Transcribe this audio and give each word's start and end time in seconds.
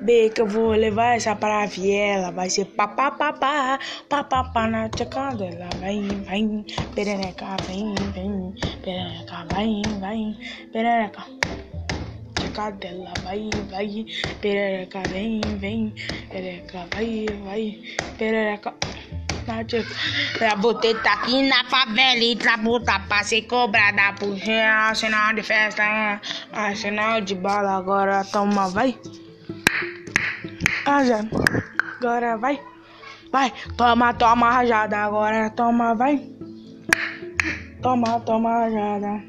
B 0.00 0.30
que 0.30 0.40
eu 0.40 0.46
vou 0.46 0.70
levar 0.70 1.16
essa 1.16 1.36
pra 1.36 1.66
viela. 1.66 2.30
Vai 2.30 2.48
ser 2.48 2.64
papapá, 2.64 3.78
papapá 4.08 4.66
na 4.66 4.88
tchaca 4.88 5.34
dela. 5.34 5.68
Vai, 5.78 6.00
vai, 6.26 6.64
perereca, 6.94 7.56
vem, 7.66 8.10
vem, 8.12 8.54
perereca, 8.82 9.44
vai, 9.44 9.82
vai, 10.00 10.36
perereca. 10.72 11.24
Tchaca 12.34 12.70
dela, 12.72 13.12
vai, 13.22 13.50
vai, 13.70 14.06
perereca, 14.40 15.00
vem, 15.02 15.58
vem, 15.58 15.94
perereca, 16.30 16.86
vai, 16.92 17.26
vai, 17.44 17.78
perereca. 18.16 18.74
Pra 20.38 20.54
você 20.54 20.94
tá 20.94 21.14
aqui 21.14 21.42
na 21.48 21.64
favela 21.64 22.22
e 22.22 22.36
trabuta 22.36 23.00
pra 23.00 23.24
ser 23.24 23.42
cobrada 23.42 24.12
por 24.18 24.32
real, 24.34 24.94
sinal 24.94 25.34
de 25.34 25.42
festa, 25.42 26.20
ah, 26.52 26.74
sinal 26.76 27.20
de 27.20 27.34
bala, 27.34 27.76
agora 27.76 28.24
toma, 28.24 28.68
vai. 28.68 28.96
Ah, 30.86 31.04
já. 31.04 31.20
Agora 31.98 32.36
vai. 32.36 32.60
Vai. 33.30 33.52
Toma, 33.76 34.14
toma 34.14 34.50
rajada. 34.50 34.98
Agora 34.98 35.50
toma, 35.50 35.94
vai. 35.94 36.20
Toma, 37.82 38.20
toma 38.20 38.50
rajada. 38.50 39.22